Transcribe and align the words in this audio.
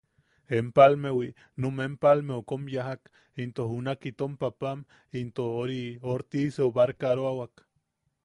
Empalmewi, 0.59 1.27
num 1.61 1.75
Empalmeu 1.87 2.41
kom 2.51 2.63
yajak, 2.75 3.01
into 3.43 3.63
junak 3.73 4.01
itom 4.11 4.33
paapam 4.39 4.79
into... 5.21 5.45
oriu... 5.61 6.01
Ortiseu 6.13 6.71
barkaroawak. 6.79 7.55